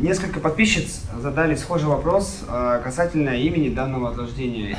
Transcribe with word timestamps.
Несколько 0.00 0.40
подписчиц 0.40 1.02
задали 1.20 1.54
схожий 1.56 1.86
вопрос 1.86 2.42
э, 2.48 2.80
касательно 2.82 3.30
имени 3.30 3.68
данного 3.68 4.08
от 4.08 4.16
рождения. 4.16 4.78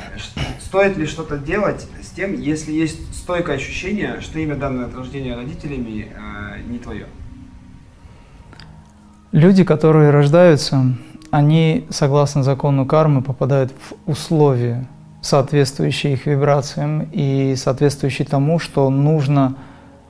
Стоит 0.60 0.96
ли 0.96 1.06
что-то 1.06 1.38
делать 1.38 1.86
с 2.02 2.10
тем, 2.10 2.34
если 2.34 2.72
есть 2.72 3.14
стойкое 3.14 3.54
ощущение, 3.54 4.20
что 4.20 4.40
имя 4.40 4.56
данное 4.56 4.86
от 4.86 4.96
рождения 4.96 5.36
родителями 5.36 6.10
э, 6.12 6.62
не 6.68 6.78
твое? 6.78 7.06
Люди, 9.30 9.62
которые 9.62 10.10
рождаются, 10.10 10.96
они, 11.30 11.86
согласно 11.90 12.42
закону 12.42 12.84
кармы, 12.84 13.22
попадают 13.22 13.70
в 13.70 14.10
условия, 14.10 14.88
соответствующие 15.20 16.14
их 16.14 16.26
вибрациям 16.26 17.08
и 17.12 17.54
соответствующие 17.56 18.26
тому, 18.26 18.58
что 18.58 18.90
нужно 18.90 19.54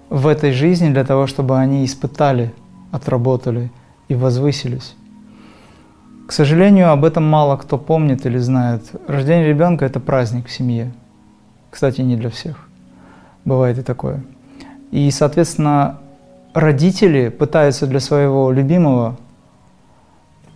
в 0.09 0.27
этой 0.27 0.53
жизни 0.53 0.89
для 0.89 1.05
того, 1.05 1.27
чтобы 1.27 1.59
они 1.59 1.85
испытали, 1.85 2.55
отработали 2.93 3.71
и 4.09 4.15
возвысились. 4.15 4.95
К 6.33 6.35
сожалению, 6.35 6.91
об 6.91 7.05
этом 7.05 7.29
мало 7.29 7.59
кто 7.59 7.77
помнит 7.77 8.25
или 8.25 8.39
знает. 8.39 8.91
Рождение 9.07 9.49
ребенка– 9.49 9.85
это 9.85 10.01
праздник 10.01 10.47
в 10.47 10.51
семье. 10.51 10.91
Кстати, 11.69 12.01
не 12.01 12.17
для 12.17 12.31
всех. 12.31 12.71
Бывает 13.45 13.77
и 13.77 13.83
такое. 13.83 14.25
И, 14.93 15.11
соответственно, 15.11 15.99
родители 16.55 17.29
пытаются 17.29 17.87
для 17.87 18.01
своего 18.01 18.51
любимого, 18.51 19.19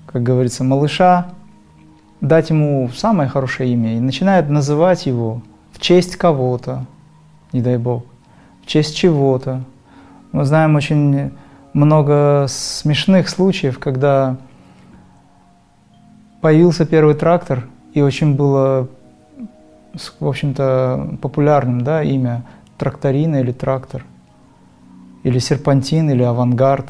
как 0.07 0.23
говорится, 0.23 0.65
малыша, 0.65 1.27
дать 2.23 2.49
ему 2.49 2.89
самое 2.97 3.29
хорошее 3.29 3.71
имя 3.71 3.99
и 3.99 4.01
начинают 4.01 4.49
называть 4.49 5.05
его 5.05 5.43
в 5.73 5.81
честь 5.83 6.17
кого-то, 6.17 6.87
не 7.53 7.61
дай 7.61 7.77
бог, 7.77 8.05
в 8.63 8.67
честь 8.67 8.97
чего-то. 8.97 9.63
Мы 10.33 10.47
знаем 10.47 10.75
очень 10.75 11.33
много 11.75 12.47
смешных 12.49 13.29
случаев, 13.29 13.79
когда 13.79 14.39
появился 16.47 16.87
первый 16.87 17.17
трактор, 17.17 17.65
и 17.93 18.01
очень 18.01 18.37
было, 18.37 18.87
в 20.21 20.29
общем-то, 20.29 21.17
популярным 21.21 21.81
да, 21.81 22.05
имя 22.05 22.45
тракторина 22.79 23.41
или 23.41 23.51
трактор, 23.51 24.05
или 25.25 25.41
серпантин, 25.41 26.09
или 26.09 26.23
авангард. 26.23 26.89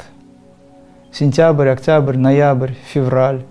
Сентябрь, 1.11 1.69
октябрь, 1.69 2.17
ноябрь, 2.17 2.73
февраль. 2.93 3.45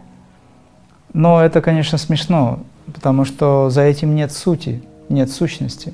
Но 1.12 1.42
это, 1.42 1.60
конечно, 1.60 1.98
смешно, 1.98 2.60
потому 2.94 3.24
что 3.24 3.68
за 3.68 3.82
этим 3.82 4.14
нет 4.14 4.30
сути, 4.30 4.84
нет 5.08 5.28
сущности. 5.28 5.92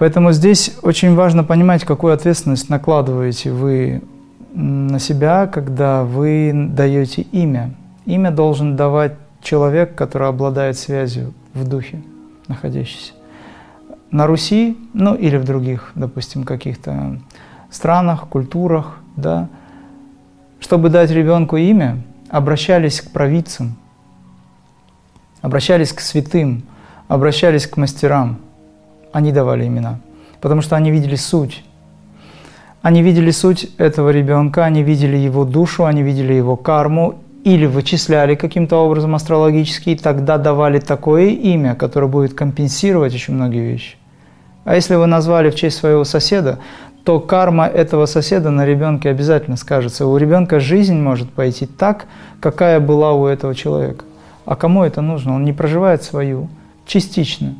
Поэтому 0.00 0.32
здесь 0.32 0.74
очень 0.82 1.14
важно 1.14 1.44
понимать, 1.44 1.84
какую 1.84 2.12
ответственность 2.12 2.68
накладываете 2.68 3.52
вы 3.52 4.02
на 4.52 4.98
себя, 4.98 5.46
когда 5.46 6.02
вы 6.02 6.50
даете 6.52 7.22
имя– 7.22 7.70
Имя 8.06 8.30
должен 8.30 8.76
давать 8.76 9.14
человек, 9.42 9.94
который 9.94 10.28
обладает 10.28 10.76
связью 10.76 11.32
в 11.54 11.66
духе 11.66 12.02
находящийся. 12.48 13.12
На 14.10 14.26
Руси, 14.26 14.76
ну 14.92 15.14
или 15.14 15.36
в 15.36 15.44
других, 15.44 15.92
допустим, 15.94 16.44
каких-то 16.44 17.18
странах, 17.70 18.28
культурах, 18.28 18.98
да, 19.16 19.48
чтобы 20.60 20.88
дать 20.88 21.10
ребенку 21.10 21.56
имя, 21.56 22.02
обращались 22.30 23.00
к 23.00 23.10
провидцам, 23.10 23.76
обращались 25.40 25.92
к 25.92 26.00
святым, 26.00 26.62
обращались 27.08 27.66
к 27.66 27.76
мастерам. 27.76 28.38
Они 29.12 29.32
давали 29.32 29.66
имена, 29.66 30.00
потому 30.40 30.60
что 30.60 30.76
они 30.76 30.90
видели 30.90 31.16
суть. 31.16 31.64
Они 32.82 33.02
видели 33.02 33.30
суть 33.30 33.70
этого 33.78 34.10
ребенка, 34.10 34.64
они 34.64 34.82
видели 34.82 35.16
его 35.16 35.44
душу, 35.44 35.86
они 35.86 36.02
видели 36.02 36.34
его 36.34 36.56
карму, 36.56 37.14
или 37.44 37.66
вычисляли 37.66 38.34
каким-то 38.34 38.76
образом 38.76 39.14
астрологически, 39.14 39.90
и 39.90 39.96
тогда 39.96 40.38
давали 40.38 40.80
такое 40.80 41.26
имя, 41.26 41.74
которое 41.74 42.06
будет 42.06 42.32
компенсировать 42.32 43.14
очень 43.14 43.34
многие 43.34 43.60
вещи. 43.60 43.96
А 44.64 44.74
если 44.74 44.94
вы 44.94 45.06
назвали 45.06 45.50
в 45.50 45.54
честь 45.54 45.76
своего 45.76 46.04
соседа, 46.04 46.58
то 47.04 47.20
карма 47.20 47.66
этого 47.66 48.06
соседа 48.06 48.50
на 48.50 48.64
ребенке 48.64 49.10
обязательно 49.10 49.58
скажется. 49.58 50.06
У 50.06 50.16
ребенка 50.16 50.58
жизнь 50.58 50.98
может 50.98 51.30
пойти 51.30 51.66
так, 51.66 52.06
какая 52.40 52.80
была 52.80 53.12
у 53.12 53.26
этого 53.26 53.54
человека. 53.54 54.06
А 54.46 54.56
кому 54.56 54.82
это 54.82 55.02
нужно? 55.02 55.34
Он 55.34 55.44
не 55.44 55.52
проживает 55.52 56.02
свою, 56.02 56.48
частично. 56.86 57.54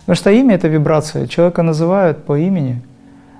Потому 0.00 0.14
что 0.14 0.30
имя– 0.30 0.54
это 0.56 0.68
вибрация. 0.68 1.26
Человека 1.26 1.62
называют 1.62 2.24
по 2.24 2.38
имени. 2.38 2.82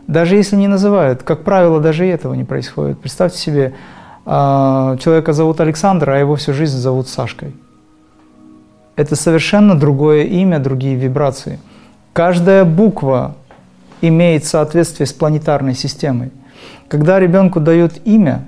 Даже 0.08 0.34
если 0.34 0.56
не 0.56 0.66
называют, 0.66 1.22
как 1.22 1.44
правило, 1.44 1.80
даже 1.80 2.04
этого 2.04 2.34
не 2.34 2.44
происходит. 2.44 2.98
Представьте 2.98 3.38
себе, 3.38 3.74
человека 4.26 5.32
зовут 5.32 5.60
Александр, 5.60 6.10
а 6.10 6.18
его 6.18 6.36
всю 6.36 6.52
жизнь 6.52 6.78
зовут 6.78 7.08
Сашкой. 7.08 7.54
Это 8.96 9.16
совершенно 9.16 9.78
другое 9.78 10.24
имя, 10.24 10.58
другие 10.58 10.96
вибрации. 10.96 11.58
Каждая 12.12 12.64
буква 12.64 13.34
имеет 14.00 14.44
соответствие 14.44 15.06
с 15.06 15.12
планетарной 15.12 15.74
системой. 15.74 16.30
Когда 16.88 17.18
ребенку 17.18 17.60
дают 17.60 17.94
имя, 18.04 18.44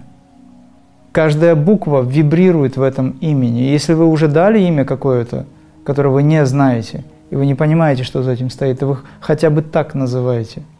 каждая 1.12 1.54
буква 1.56 2.03
вибрирует 2.03 2.76
в 2.76 2.82
этом 2.82 3.10
имени. 3.20 3.60
Если 3.60 3.92
вы 3.94 4.06
уже 4.06 4.28
дали 4.28 4.60
имя 4.60 4.84
какое-то, 4.84 5.47
которое 5.84 6.10
вы 6.10 6.22
не 6.22 6.47
знаете, 6.47 7.04
и 7.31 7.36
вы 7.36 7.44
не 7.44 7.54
понимаете, 7.54 8.04
что 8.04 8.22
за 8.22 8.32
этим 8.32 8.50
стоит, 8.50 8.82
и 8.82 8.84
вы 8.84 8.98
хотя 9.20 9.50
бы 9.50 9.62
так 9.62 9.94
называете– 9.94 10.62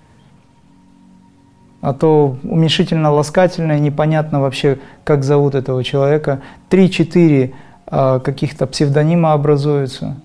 а 1.81 1.92
то 1.92 2.37
уменьшительно-ласкательное, 2.42 3.78
непонятно 3.78 4.41
вообще, 4.41 4.78
как 5.04 5.25
зовут 5.25 5.54
этого 5.54 5.84
человека. 5.84 6.41
Три-четыре 6.69 7.53
а, 7.87 8.19
каких-то 8.19 8.66
псевдонима 8.66 9.32
образуются, 9.32 10.16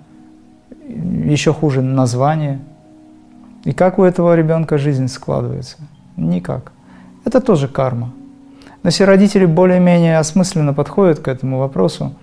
еще 0.88 1.54
хуже 1.54 1.82
название. 1.82 2.60
И 3.64 3.74
как 3.74 4.00
у 4.00 4.04
этого 4.04 4.36
ребенка 4.36 4.78
жизнь 4.78 5.08
складывается? 5.08 5.78
Никак. 6.18 6.72
Это 7.26 7.40
тоже 7.42 7.68
карма. 7.68 8.12
Но 8.84 8.88
если 8.88 9.04
родители 9.04 9.46
более-менее 9.46 10.18
осмысленно 10.18 10.74
подходят 10.74 11.20
к 11.20 11.28
этому 11.28 11.60
вопросу, 11.60 12.16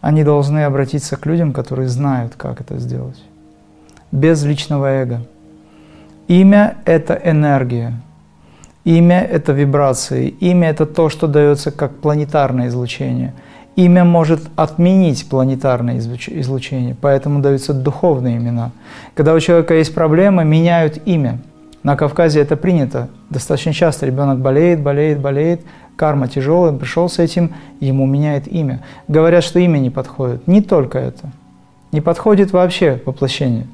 они 0.00 0.22
должны 0.22 0.64
обратиться 0.64 1.16
к 1.16 1.26
людям, 1.26 1.52
которые 1.52 1.88
знают, 1.88 2.34
как 2.36 2.60
это 2.60 2.78
сделать. 2.78 3.20
Без 4.12 4.44
личного 4.44 4.86
эго. 4.86 5.22
Имя– 6.28 6.76
это 6.84 7.20
энергия. 7.24 7.94
Имя– 8.86 9.20
это 9.32 9.50
вибрации, 9.50 10.28
имя– 10.28 10.68
это 10.70 10.86
то, 10.86 11.08
что 11.08 11.26
дается 11.26 11.72
как 11.72 11.96
планетарное 11.96 12.68
излучение. 12.68 13.34
Имя 13.74 14.04
может 14.04 14.42
отменить 14.54 15.28
планетарное 15.28 15.98
излучение, 15.98 16.96
поэтому 17.00 17.40
даются 17.40 17.74
духовные 17.74 18.36
имена. 18.36 18.70
Когда 19.16 19.34
у 19.34 19.40
человека 19.40 19.74
есть 19.74 19.92
проблема, 19.92 20.44
меняют 20.44 21.00
имя. 21.04 21.40
На 21.82 21.96
Кавказе 21.96 22.40
это 22.40 22.56
принято. 22.56 23.08
Достаточно 23.28 23.72
часто 23.72 24.06
ребенок 24.06 24.38
болеет, 24.38 24.80
болеет, 24.80 25.18
болеет, 25.18 25.62
карма 25.96 26.28
тяжелая, 26.28 26.72
пришел 26.72 27.08
с 27.08 27.18
этим, 27.18 27.54
ему 27.80 28.06
меняет 28.06 28.46
имя. 28.46 28.84
Говорят, 29.08 29.42
что 29.42 29.58
имя 29.58 29.78
не 29.78 29.90
подходит. 29.90 30.46
Не 30.46 30.62
только 30.62 31.00
это. 31.00 31.32
Не 31.90 32.00
подходит 32.00 32.52
вообще 32.52 33.02
воплощение. 33.04 33.66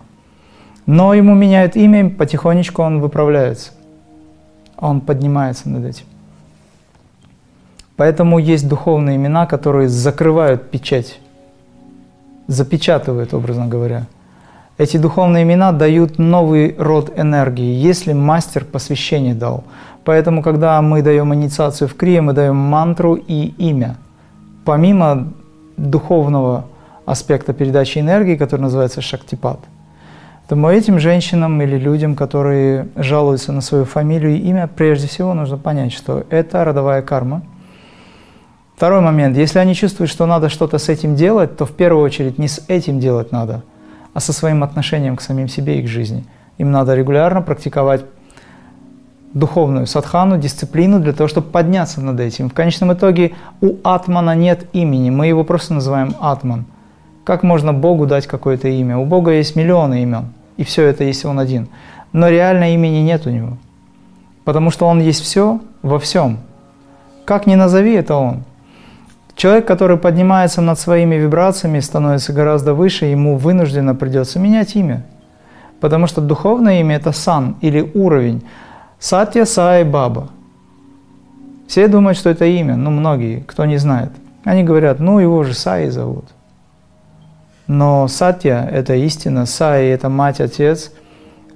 Но 0.86 1.12
ему 1.12 1.34
меняют 1.34 1.76
имя, 1.76 2.08
потихонечку 2.08 2.80
он 2.80 3.00
выправляется 3.02 3.72
он 4.82 5.00
поднимается 5.00 5.68
над 5.68 5.84
этим. 5.84 6.04
Поэтому 7.96 8.38
есть 8.38 8.68
духовные 8.68 9.16
имена, 9.16 9.46
которые 9.46 9.88
закрывают 9.88 10.70
печать, 10.70 11.20
запечатывают, 12.48 13.32
образно 13.32 13.68
говоря. 13.68 14.06
Эти 14.78 14.96
духовные 14.96 15.44
имена 15.44 15.72
дают 15.72 16.18
новый 16.18 16.74
род 16.78 17.12
энергии, 17.16 17.74
если 17.74 18.12
мастер 18.12 18.64
посвящение 18.64 19.34
дал. 19.34 19.62
Поэтому, 20.04 20.42
когда 20.42 20.82
мы 20.82 21.02
даем 21.02 21.32
инициацию 21.32 21.86
в 21.86 21.94
крие, 21.94 22.20
мы 22.20 22.32
даем 22.32 22.56
мантру 22.56 23.14
и 23.14 23.54
имя. 23.58 23.96
Помимо 24.64 25.28
духовного 25.76 26.64
аспекта 27.06 27.52
передачи 27.52 27.98
энергии, 27.98 28.36
который 28.36 28.62
называется 28.62 29.00
шактипат– 29.00 29.60
Поэтому 30.52 30.68
этим 30.68 31.00
женщинам 31.00 31.62
или 31.62 31.78
людям, 31.78 32.14
которые 32.14 32.88
жалуются 32.94 33.52
на 33.52 33.62
свою 33.62 33.86
фамилию 33.86 34.34
и 34.34 34.38
имя, 34.50 34.68
прежде 34.68 35.08
всего 35.08 35.32
нужно 35.32 35.56
понять, 35.56 35.94
что 35.94 36.26
это 36.28 36.62
родовая 36.62 37.00
карма. 37.00 37.40
Второй 38.76 39.00
момент. 39.00 39.34
Если 39.38 39.58
они 39.60 39.74
чувствуют, 39.74 40.10
что 40.10 40.26
надо 40.26 40.50
что-то 40.50 40.76
с 40.76 40.90
этим 40.90 41.14
делать, 41.14 41.56
то 41.56 41.64
в 41.64 41.70
первую 41.70 42.04
очередь 42.04 42.36
не 42.36 42.48
с 42.48 42.62
этим 42.68 43.00
делать 43.00 43.32
надо, 43.32 43.62
а 44.12 44.20
со 44.20 44.34
своим 44.34 44.62
отношением 44.62 45.16
к 45.16 45.22
самим 45.22 45.48
себе 45.48 45.78
и 45.78 45.82
к 45.84 45.88
жизни. 45.88 46.26
Им 46.58 46.70
надо 46.70 46.94
регулярно 46.94 47.40
практиковать 47.40 48.04
духовную 49.32 49.86
садхану, 49.86 50.36
дисциплину 50.36 51.00
для 51.00 51.14
того, 51.14 51.28
чтобы 51.28 51.48
подняться 51.48 52.02
над 52.02 52.20
этим. 52.20 52.50
В 52.50 52.52
конечном 52.52 52.92
итоге 52.92 53.32
у 53.62 53.76
атмана 53.84 54.34
нет 54.34 54.66
имени, 54.74 55.08
мы 55.08 55.28
его 55.28 55.44
просто 55.44 55.72
называем 55.72 56.14
атман. 56.20 56.66
Как 57.24 57.42
можно 57.42 57.72
Богу 57.72 58.04
дать 58.04 58.26
какое-то 58.26 58.68
имя? 58.68 58.98
У 58.98 59.06
Бога 59.06 59.30
есть 59.30 59.56
миллионы 59.56 60.02
имен 60.02 60.26
и 60.62 60.64
все 60.64 60.84
это, 60.84 61.02
если 61.02 61.26
он 61.26 61.40
один. 61.40 61.68
Но 62.12 62.28
реально 62.28 62.74
имени 62.74 62.98
нет 62.98 63.26
у 63.26 63.30
него. 63.30 63.58
Потому 64.44 64.70
что 64.70 64.86
он 64.86 65.00
есть 65.00 65.20
все 65.20 65.60
во 65.82 65.98
всем. 65.98 66.38
Как 67.24 67.46
ни 67.46 67.56
назови, 67.56 67.94
это 67.94 68.14
он. 68.14 68.44
Человек, 69.34 69.66
который 69.66 69.96
поднимается 69.96 70.60
над 70.60 70.78
своими 70.78 71.16
вибрациями, 71.16 71.80
становится 71.80 72.32
гораздо 72.32 72.74
выше, 72.74 73.06
ему 73.06 73.36
вынужденно 73.36 73.94
придется 73.94 74.38
менять 74.38 74.76
имя. 74.76 75.04
Потому 75.80 76.06
что 76.06 76.20
духовное 76.20 76.80
имя– 76.80 76.96
это 76.96 77.10
сан 77.12 77.56
или 77.60 77.90
уровень. 77.94 78.42
Сатья, 79.00 79.46
Сай, 79.46 79.82
Баба. 79.82 80.28
Все 81.66 81.88
думают, 81.88 82.18
что 82.18 82.30
это 82.30 82.44
имя, 82.44 82.76
ну 82.76 82.90
многие, 82.90 83.40
кто 83.40 83.64
не 83.64 83.78
знает. 83.78 84.12
Они 84.44 84.62
говорят, 84.62 85.00
ну 85.00 85.18
его 85.18 85.42
же 85.42 85.54
Саи 85.54 85.88
зовут. 85.88 86.26
Но 87.66 88.08
Сатья– 88.08 88.68
это 88.72 88.94
истина, 88.94 89.46
Саи– 89.46 89.88
это 89.90 90.08
мать, 90.08 90.40
отец, 90.40 90.92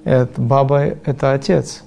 это 0.03 0.41
Баба– 0.41 0.81
это 1.05 1.33
отец. 1.33 1.83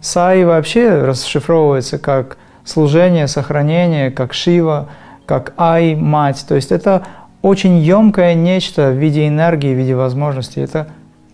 Саи 0.00 0.42
вообще 0.44 1.02
расшифровывается 1.02 1.98
как 1.98 2.36
служение, 2.64 3.28
сохранение, 3.28 4.10
как 4.10 4.34
Шива, 4.34 4.88
как 5.26 5.54
Ай– 5.56 5.94
мать. 5.96 6.44
То 6.46 6.56
есть 6.56 6.72
это 6.72 7.06
очень 7.40 7.78
емкое 7.78 8.34
нечто 8.34 8.90
в 8.90 8.96
виде 8.96 9.26
энергии, 9.28 9.74
в 9.74 9.78
виде 9.78 9.94
возможностей. 9.94 10.60
Это 10.60 10.88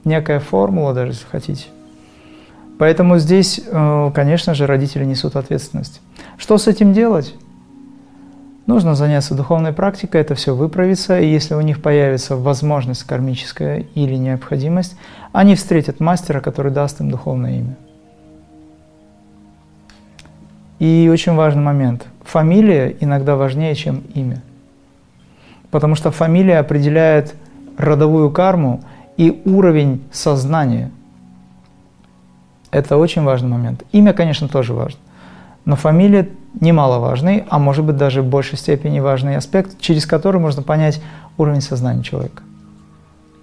некая 0.04 0.40
формула 0.40 0.94
даже, 0.94 1.12
если 1.12 1.26
хотите. 1.26 1.66
Поэтому 2.78 3.18
здесь, 3.18 3.60
э, 3.66 4.10
конечно 4.14 4.54
же, 4.54 4.66
родители 4.66 5.04
несут 5.04 5.34
ответственность. 5.34 6.00
Что 6.36 6.58
с 6.58 6.68
этим 6.68 6.92
делать? 6.92 7.34
Нужно 8.68 8.94
заняться 8.94 9.34
духовной 9.34 9.72
практикой, 9.72 10.20
это 10.20 10.34
все 10.34 10.54
выправится, 10.54 11.18
и 11.18 11.26
если 11.26 11.54
у 11.54 11.60
них 11.62 11.80
появится 11.80 12.36
возможность 12.36 13.02
кармическая 13.04 13.86
или 13.94 14.14
необходимость, 14.14 14.94
они 15.32 15.54
встретят 15.54 16.00
мастера, 16.00 16.40
который 16.40 16.70
даст 16.70 17.00
им 17.00 17.10
духовное 17.10 17.60
имя. 17.60 17.76
И 20.80 21.08
очень 21.10 21.32
важный 21.32 21.62
момент. 21.62 22.04
Фамилия 22.24 22.94
иногда 23.00 23.36
важнее, 23.36 23.74
чем 23.74 24.02
имя. 24.14 24.42
Потому 25.70 25.94
что 25.94 26.10
фамилия 26.10 26.58
определяет 26.58 27.34
родовую 27.78 28.30
карму 28.30 28.84
и 29.16 29.40
уровень 29.46 30.04
сознания. 30.12 30.90
Это 32.70 32.98
очень 32.98 33.22
важный 33.22 33.48
момент. 33.48 33.82
Имя, 33.92 34.12
конечно, 34.12 34.46
тоже 34.46 34.74
важно. 34.74 35.00
Но 35.64 35.74
фамилия 35.74 36.28
немаловажный, 36.60 37.44
а 37.48 37.58
может 37.58 37.84
быть 37.84 37.96
даже 37.96 38.22
в 38.22 38.26
большей 38.26 38.58
степени 38.58 39.00
важный 39.00 39.36
аспект, 39.36 39.78
через 39.80 40.06
который 40.06 40.40
можно 40.40 40.62
понять 40.62 41.00
уровень 41.36 41.60
сознания 41.60 42.02
человека. 42.02 42.42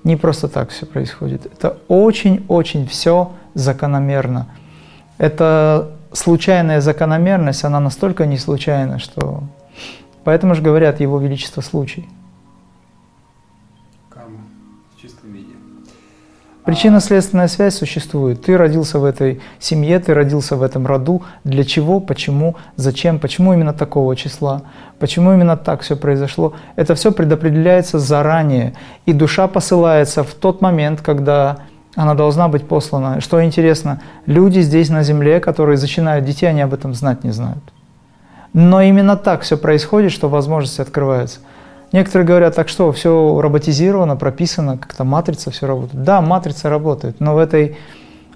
Не 0.03 0.15
просто 0.15 0.47
так 0.47 0.69
все 0.69 0.85
происходит. 0.85 1.45
Это 1.45 1.77
очень-очень 1.87 2.87
все 2.87 3.31
закономерно. 3.53 4.47
Это 5.17 5.91
случайная 6.11 6.81
закономерность, 6.81 7.63
она 7.63 7.79
настолько 7.79 8.25
не 8.25 8.37
случайна, 8.37 8.99
что... 8.99 9.43
Поэтому 10.23 10.55
же 10.55 10.61
говорят 10.61 10.99
Его 10.99 11.19
Величество 11.19 11.61
случай. 11.61 12.07
Причинно-следственная 16.65 17.47
связь 17.47 17.75
существует. 17.75 18.43
Ты 18.43 18.57
родился 18.57 18.97
в 18.97 19.05
этой 19.05 19.39
семье, 19.59 19.99
ты 19.99 20.15
родился 20.15 20.55
в 20.55 20.63
этом 20.63 20.87
роду. 20.87 21.21
Для 21.43 21.63
чего, 21.63 21.99
почему, 21.99 22.55
зачем, 22.75 23.19
почему 23.19 23.53
именно 23.53 23.71
такого 23.71 24.15
числа, 24.15 24.63
почему 24.97 25.31
именно 25.33 25.57
так 25.57 25.81
все 25.81 25.95
произошло. 25.95 26.53
Это 26.75 26.95
все 26.95 27.11
предопределяется 27.11 27.99
заранее. 27.99 28.73
И 29.05 29.13
душа 29.13 29.47
посылается 29.47 30.23
в 30.23 30.33
тот 30.33 30.61
момент, 30.61 31.01
когда 31.01 31.57
она 31.95 32.15
должна 32.15 32.47
быть 32.47 32.67
послана. 32.67 33.21
Что 33.21 33.43
интересно, 33.45 34.01
люди 34.25 34.59
здесь 34.61 34.89
на 34.89 35.03
земле, 35.03 35.39
которые 35.39 35.77
зачинают 35.77 36.25
детей, 36.25 36.47
они 36.47 36.61
об 36.61 36.73
этом 36.73 36.95
знать 36.95 37.23
не 37.23 37.31
знают. 37.31 37.63
Но 38.53 38.81
именно 38.81 39.17
так 39.17 39.41
все 39.41 39.55
происходит, 39.55 40.11
что 40.11 40.29
возможности 40.29 40.81
открываются– 40.81 41.41
Некоторые 41.91 42.27
говорят, 42.27 42.55
так 42.55 42.67
что, 42.67 42.91
все 42.91 43.39
роботизировано, 43.39 44.15
прописано, 44.15 44.77
как-то 44.77 45.03
матрица 45.03 45.51
все 45.51 45.67
работает. 45.67 46.03
Да, 46.03 46.21
матрица 46.21 46.69
работает, 46.69 47.19
но 47.19 47.35
в 47.35 47.37
этой 47.37 47.77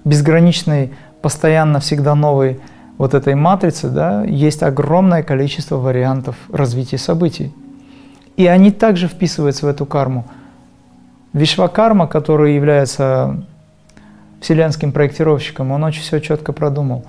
безграничной, 0.04 0.92
постоянно 1.20 1.80
всегда 1.80 2.14
новой 2.14 2.60
вот 2.96 3.14
этой 3.14 3.34
матрице 3.34 3.88
да, 3.88 4.24
есть 4.24 4.62
огромное 4.62 5.22
количество 5.22 5.76
вариантов 5.76 6.36
развития 6.52 6.98
событий. 6.98 7.52
И 8.36 8.46
они 8.46 8.70
также 8.70 9.08
вписываются 9.08 9.66
в 9.66 9.68
эту 9.68 9.86
карму. 9.86 10.26
Вишвакарма, 11.32 12.06
который 12.06 12.54
является 12.54 13.44
вселенским 14.40 14.92
проектировщиком, 14.92 15.70
он 15.72 15.84
очень 15.84 16.02
все 16.02 16.20
четко 16.20 16.52
продумал. 16.52 17.04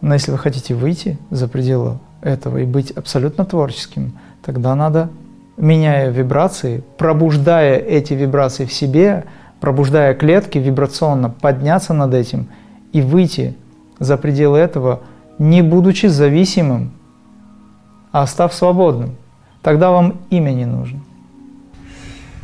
Но 0.00 0.14
если 0.14 0.30
вы 0.30 0.38
хотите 0.38 0.74
выйти 0.74 1.18
за 1.30 1.48
пределы 1.48 1.98
этого 2.22 2.58
и 2.58 2.64
быть 2.64 2.90
абсолютно 2.90 3.44
творческим, 3.44 4.18
тогда 4.44 4.74
надо 4.74 5.08
меняя 5.60 6.10
вибрации, 6.10 6.82
пробуждая 6.96 7.78
эти 7.78 8.14
вибрации 8.14 8.64
в 8.64 8.72
себе, 8.72 9.24
пробуждая 9.60 10.14
клетки 10.14 10.58
вибрационно, 10.58 11.30
подняться 11.30 11.92
над 11.92 12.14
этим 12.14 12.48
и 12.92 13.02
выйти 13.02 13.54
за 13.98 14.16
пределы 14.16 14.58
этого, 14.58 15.00
не 15.38 15.62
будучи 15.62 16.06
зависимым, 16.06 16.92
а 18.10 18.26
став 18.26 18.52
свободным. 18.54 19.16
Тогда 19.62 19.90
вам 19.90 20.18
имя 20.30 20.50
не 20.50 20.64
нужно. 20.64 21.00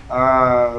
А, 0.09 0.75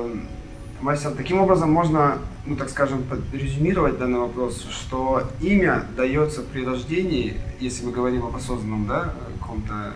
мастер, 0.81 1.12
таким 1.12 1.42
образом 1.42 1.72
можно, 1.72 2.19
ну 2.45 2.56
так 2.56 2.69
скажем, 2.69 3.04
резюмировать 3.34 3.98
данный 3.98 4.19
вопрос, 4.19 4.66
что 4.69 5.24
имя 5.42 5.84
дается 5.98 6.42
при 6.42 6.63
рождении, 6.63 7.34
если 7.60 7.86
мы 7.86 7.92
говорим 7.92 8.25
об 8.25 8.36
осознанном 8.36 8.86
да, 8.88 9.13
каком-то 9.39 9.94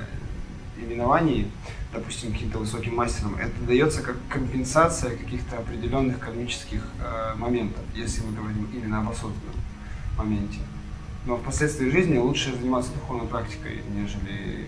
именовании, 0.84 1.48
допустим, 1.94 2.32
каким-то 2.32 2.60
высоким 2.60 2.96
мастером, 2.96 3.36
это 3.36 3.52
дается 3.68 4.02
как 4.02 4.16
компенсация 4.30 5.16
каких-то 5.16 5.58
определенных 5.58 6.20
кармических 6.20 6.82
э, 7.00 7.36
моментов, 7.38 7.84
если 7.96 8.22
мы 8.22 8.34
говорим 8.34 8.68
именно 8.74 9.00
об 9.00 9.10
осознанном 9.10 9.56
моменте. 10.18 10.60
Но 11.26 11.38
впоследствии 11.38 11.90
жизни 11.90 12.18
лучше 12.18 12.56
заниматься 12.56 12.92
духовной 12.94 13.28
практикой, 13.28 13.82
нежели 13.94 14.66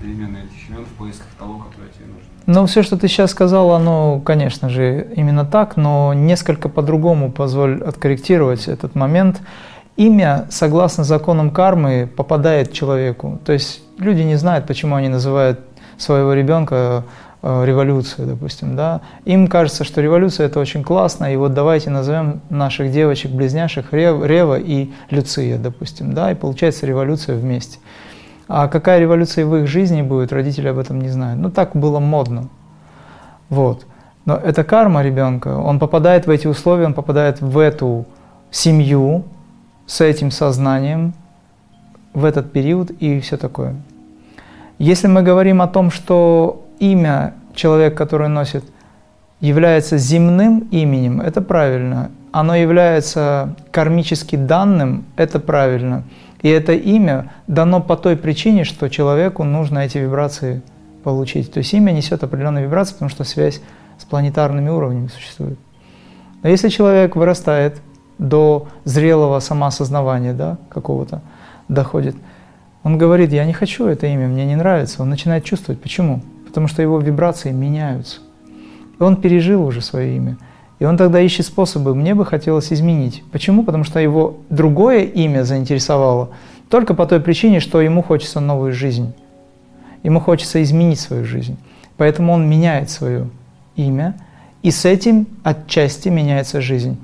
перемены 0.00 0.38
этих 0.44 0.68
имен 0.68 0.84
в 0.84 0.98
поисках 0.98 1.26
того, 1.38 1.58
которое 1.58 1.88
тебе 1.90 2.06
нужно. 2.06 2.28
Ну, 2.46 2.66
все, 2.66 2.82
что 2.82 2.96
ты 2.96 3.08
сейчас 3.08 3.30
сказал, 3.30 3.70
оно, 3.70 4.20
конечно 4.20 4.68
же, 4.68 5.08
именно 5.16 5.44
так, 5.44 5.76
но 5.76 6.12
несколько 6.14 6.68
по-другому 6.68 7.32
позволь 7.32 7.82
откорректировать 7.82 8.68
этот 8.68 8.94
момент. 8.94 9.40
Имя, 9.96 10.46
согласно 10.50 11.04
законам 11.04 11.50
кармы, 11.50 12.08
попадает 12.14 12.72
человеку. 12.72 13.40
То 13.46 13.52
есть 13.54 13.82
люди 13.98 14.20
не 14.20 14.36
знают, 14.36 14.66
почему 14.66 14.94
они 14.94 15.08
называют 15.08 15.60
своего 15.98 16.32
ребенка 16.32 17.04
э, 17.42 17.64
революцию, 17.64 18.28
допустим, 18.28 18.76
да, 18.76 19.00
им 19.24 19.48
кажется, 19.48 19.84
что 19.84 20.00
революция 20.00 20.46
это 20.46 20.60
очень 20.60 20.82
классно, 20.82 21.32
и 21.32 21.36
вот 21.36 21.54
давайте 21.54 21.90
назовем 21.90 22.40
наших 22.50 22.92
девочек-близняшек 22.92 23.92
Рева 23.92 24.58
и 24.58 24.90
Люция, 25.10 25.58
допустим, 25.58 26.12
да, 26.12 26.32
и 26.32 26.34
получается 26.34 26.86
революция 26.86 27.36
вместе. 27.36 27.78
А 28.48 28.68
какая 28.68 29.00
революция 29.00 29.44
в 29.44 29.56
их 29.56 29.66
жизни 29.66 30.02
будет, 30.02 30.32
родители 30.32 30.68
об 30.68 30.78
этом 30.78 31.00
не 31.00 31.08
знают. 31.08 31.40
Ну, 31.40 31.50
так 31.50 31.74
было 31.74 31.98
модно. 31.98 32.48
Вот. 33.48 33.86
Но 34.24 34.36
это 34.36 34.64
карма 34.64 35.02
ребенка. 35.02 35.56
Он 35.56 35.78
попадает 35.78 36.26
в 36.26 36.30
эти 36.30 36.46
условия, 36.46 36.86
он 36.86 36.94
попадает 36.94 37.40
в 37.40 37.58
эту 37.58 38.06
семью 38.50 39.24
с 39.86 40.00
этим 40.00 40.30
сознанием 40.30 41.14
в 42.12 42.24
этот 42.24 42.52
период 42.52 42.90
и 42.90 43.20
все 43.20 43.36
такое. 43.36 43.76
Если 44.78 45.06
мы 45.06 45.22
говорим 45.22 45.62
о 45.62 45.68
том, 45.68 45.90
что 45.90 46.66
имя 46.78 47.34
человек, 47.54 47.96
который 47.96 48.28
носит, 48.28 48.64
является 49.40 49.96
земным 49.96 50.68
именем, 50.70 51.20
это 51.20 51.40
правильно. 51.40 52.10
Оно 52.30 52.54
является 52.54 53.54
кармически 53.70 54.36
данным, 54.36 55.04
это 55.16 55.40
правильно. 55.40 56.04
И 56.42 56.48
это 56.48 56.72
имя 56.72 57.32
дано 57.46 57.80
по 57.80 57.96
той 57.96 58.16
причине, 58.16 58.64
что 58.64 58.88
человеку 58.90 59.44
нужно 59.44 59.78
эти 59.80 59.96
вибрации 59.96 60.62
получить. 61.02 61.50
То 61.52 61.58
есть 61.58 61.72
имя 61.72 61.92
несет 61.92 62.22
определенные 62.22 62.64
вибрации, 62.64 62.92
потому 62.92 63.08
что 63.08 63.24
связь 63.24 63.62
с 63.98 64.04
планетарными 64.04 64.68
уровнями 64.68 65.06
существует. 65.06 65.58
Но 66.42 66.50
если 66.50 66.68
человек 66.68 67.16
вырастает 67.16 67.80
до 68.18 68.68
зрелого 68.84 69.40
самоосознавания 69.40 70.34
да, 70.34 70.58
какого-то, 70.68 71.22
доходит– 71.68 72.14
он 72.86 72.98
говорит, 72.98 73.32
я 73.32 73.44
не 73.44 73.52
хочу 73.52 73.86
это 73.86 74.06
имя, 74.06 74.28
мне 74.28 74.46
не 74.46 74.54
нравится. 74.54 75.02
Он 75.02 75.10
начинает 75.10 75.42
чувствовать. 75.42 75.80
Почему? 75.80 76.20
Потому 76.46 76.68
что 76.68 76.82
его 76.82 77.00
вибрации 77.00 77.50
меняются. 77.50 78.20
И 79.00 79.02
он 79.02 79.16
пережил 79.16 79.64
уже 79.64 79.80
свое 79.80 80.16
имя. 80.16 80.36
И 80.78 80.84
он 80.84 80.96
тогда 80.96 81.20
ищет 81.20 81.46
способы, 81.46 81.96
мне 81.96 82.14
бы 82.14 82.24
хотелось 82.24 82.72
изменить. 82.72 83.24
Почему? 83.32 83.64
Потому 83.64 83.82
что 83.82 83.98
его 83.98 84.36
другое 84.50 85.00
имя 85.02 85.42
заинтересовало 85.42 86.28
только 86.70 86.94
по 86.94 87.06
той 87.06 87.18
причине, 87.18 87.58
что 87.58 87.80
ему 87.80 88.04
хочется 88.04 88.38
новую 88.38 88.72
жизнь. 88.72 89.12
Ему 90.04 90.20
хочется 90.20 90.62
изменить 90.62 91.00
свою 91.00 91.24
жизнь. 91.24 91.56
Поэтому 91.96 92.34
он 92.34 92.48
меняет 92.48 92.88
свое 92.88 93.28
имя, 93.74 94.14
и 94.62 94.70
с 94.70 94.84
этим 94.84 95.26
отчасти 95.42 96.08
меняется 96.08 96.60
жизнь. 96.60 96.96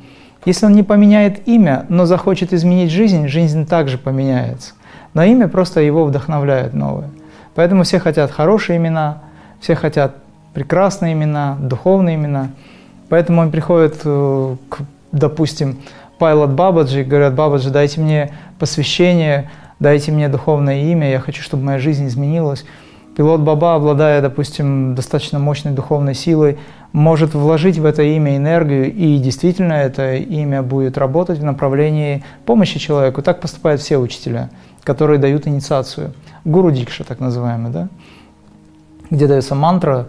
Если 0.44 0.64
он 0.64 0.74
не 0.74 0.84
поменяет 0.84 1.48
имя, 1.48 1.86
но 1.88 2.06
захочет 2.06 2.52
изменить 2.52 2.92
жизнь, 2.92 3.26
жизнь 3.26 3.66
также 3.66 3.98
поменяется. 3.98 4.74
Но 5.14 5.22
имя 5.24 5.48
просто 5.48 5.80
его 5.80 6.04
вдохновляет 6.04 6.74
новое. 6.74 7.10
Поэтому 7.54 7.82
все 7.82 7.98
хотят 7.98 8.30
хорошие 8.30 8.78
имена, 8.78 9.18
все 9.60 9.74
хотят 9.74 10.16
прекрасные 10.54 11.12
имена, 11.12 11.56
духовные 11.60 12.16
имена. 12.16 12.50
Поэтому 13.08 13.42
он 13.42 13.50
приходит 13.50 14.00
э, 14.04 14.56
к, 14.68 14.78
допустим, 15.12 15.78
Пайлот 16.18 16.50
Бабаджи, 16.50 17.04
говорят, 17.04 17.34
Бабаджи, 17.34 17.70
дайте 17.70 18.00
мне 18.00 18.32
посвящение, 18.58 19.50
дайте 19.80 20.12
мне 20.12 20.28
духовное 20.28 20.82
имя, 20.82 21.10
я 21.10 21.20
хочу, 21.20 21.42
чтобы 21.42 21.64
моя 21.64 21.78
жизнь 21.78 22.06
изменилась. 22.06 22.64
Пилот 23.16 23.40
Баба, 23.40 23.74
обладая, 23.74 24.22
допустим, 24.22 24.94
достаточно 24.94 25.38
мощной 25.38 25.74
духовной 25.74 26.14
силой, 26.14 26.58
может 26.92 27.34
вложить 27.34 27.78
в 27.78 27.84
это 27.84 28.02
имя 28.02 28.36
энергию, 28.36 28.92
и 28.92 29.18
действительно 29.18 29.74
это 29.74 30.14
имя 30.14 30.62
будет 30.62 30.98
работать 30.98 31.38
в 31.38 31.44
направлении 31.44 32.22
помощи 32.44 32.78
человеку. 32.78 33.22
Так 33.22 33.40
поступают 33.40 33.80
все 33.80 33.98
учителя, 33.98 34.50
которые 34.84 35.18
дают 35.18 35.46
инициацию. 35.46 36.12
Гуру 36.44 36.70
Дикша, 36.70 37.04
так 37.04 37.20
называемый, 37.20 37.70
да? 37.72 37.88
где 39.12 39.26
дается 39.26 39.54
мантра, 39.54 40.08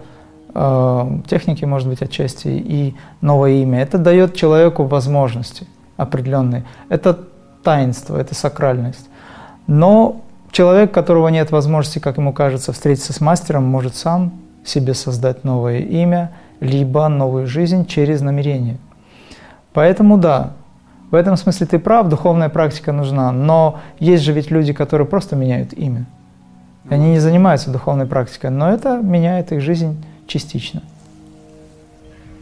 э, 0.54 1.20
техники, 1.28 1.66
может 1.66 1.90
быть, 1.90 2.02
отчасти, 2.02 2.48
и 2.48 2.96
новое 3.20 3.52
имя. 3.62 3.82
Это 3.82 3.98
дает 3.98 4.34
человеку 4.34 4.86
возможности 4.86 5.68
определенные. 5.98 6.64
Это 6.88 7.20
таинство, 7.64 8.18
это 8.18 8.34
сакральность. 8.34 9.10
Но 9.68 10.22
человек, 10.52 10.92
у 10.92 10.94
которого 10.94 11.28
нет 11.28 11.52
возможности, 11.52 12.00
как 12.00 12.18
ему 12.18 12.32
кажется, 12.32 12.72
встретиться 12.72 13.12
с 13.12 13.20
мастером, 13.20 13.66
может 13.66 13.96
сам 13.96 14.34
себе 14.66 14.94
создать 14.94 15.44
новое 15.44 15.80
имя, 15.80 16.32
либо 16.64 17.08
новую 17.08 17.48
жизнь 17.48 17.86
через 17.86 18.22
намерение. 18.22 18.78
Поэтому 19.74 20.18
да, 20.18 20.54
в 21.12 21.16
этом 21.16 21.38
смысле 21.38 21.68
ты 21.68 21.80
прав, 21.80 22.08
духовная 22.08 22.50
практика 22.50 22.92
нужна, 22.92 23.32
но 23.32 23.80
есть 24.00 24.24
же 24.24 24.34
ведь 24.34 24.50
люди, 24.50 24.74
которые 24.74 25.08
просто 25.08 25.36
меняют 25.36 25.74
имя. 25.74 26.06
Они 26.90 27.12
не 27.12 27.20
занимаются 27.20 27.72
духовной 27.72 28.06
практикой, 28.06 28.50
но 28.50 28.70
это 28.70 28.98
меняет 28.98 29.52
их 29.52 29.62
жизнь 29.62 30.04
частично. 30.28 30.82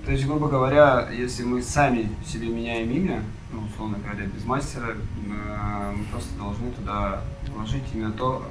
То 0.05 0.11
есть, 0.11 0.25
грубо 0.25 0.47
говоря, 0.47 1.07
если 1.15 1.43
мы 1.43 1.61
сами 1.61 2.09
себе 2.25 2.47
меняем 2.47 2.89
имя, 2.89 3.19
ну, 3.53 3.59
условно 3.71 3.97
говоря, 4.03 4.27
без 4.27 4.43
мастера, 4.45 4.87
э, 4.87 5.91
мы 5.95 6.03
просто 6.05 6.35
должны 6.39 6.71
туда 6.71 7.19
вложить 7.55 7.83
именно 7.93 8.11
то, 8.11 8.41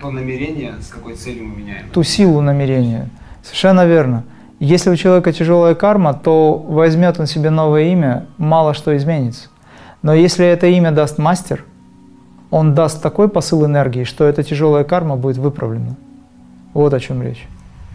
то 0.00 0.10
намерение, 0.10 0.74
с 0.80 0.86
какой 0.86 1.14
целью 1.16 1.46
мы 1.46 1.56
меняем. 1.56 1.90
Ту 1.90 2.04
силу 2.04 2.40
намерения. 2.40 3.10
Совершенно 3.42 3.86
верно. 3.86 4.24
Если 4.60 4.90
у 4.90 4.96
человека 4.96 5.32
тяжелая 5.32 5.74
карма, 5.74 6.12
то 6.12 6.54
возьмет 6.58 7.18
он 7.18 7.26
себе 7.26 7.48
новое 7.48 7.84
имя, 7.84 8.26
мало 8.36 8.74
что 8.74 8.94
изменится. 8.94 9.48
Но 10.02 10.12
если 10.12 10.46
это 10.46 10.66
имя 10.66 10.92
даст 10.92 11.16
мастер, 11.16 11.64
он 12.50 12.74
даст 12.74 13.02
такой 13.02 13.30
посыл 13.30 13.64
энергии, 13.64 14.04
что 14.04 14.24
эта 14.24 14.42
тяжелая 14.42 14.84
карма 14.84 15.16
будет 15.16 15.38
выправлена. 15.38 15.96
Вот 16.74 16.92
о 16.92 17.00
чем 17.00 17.22
речь. 17.22 17.48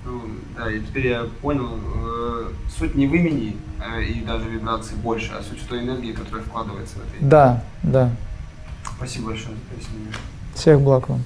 Ну, 0.06 0.22
да, 0.58 0.72
и 0.72 0.80
теперь 0.80 1.08
я 1.08 1.26
понял, 1.44 1.70
э, 1.70 2.48
суть 2.76 2.96
не 2.96 3.06
в 3.06 3.14
имени 3.14 3.56
э, 3.80 4.04
и 4.04 4.22
даже 4.22 4.50
вибрации 4.50 4.96
больше, 4.96 5.34
а 5.40 5.44
суть 5.44 5.62
в 5.62 5.68
той 5.68 5.82
энергии, 5.84 6.14
которая 6.14 6.44
вкладывается 6.44 6.96
в 6.96 7.02
это 7.02 7.18
имя. 7.20 7.30
Да, 7.30 7.64
да. 7.84 8.10
Спасибо 8.98 9.28
большое 9.28 9.56
за 9.56 9.76
пояснение. 9.76 10.14
Всех 10.56 10.82
благ 10.82 11.10
вам. 11.10 11.22